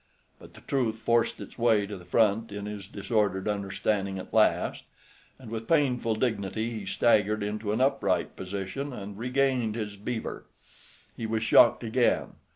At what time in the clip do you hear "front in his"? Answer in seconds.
2.05-2.87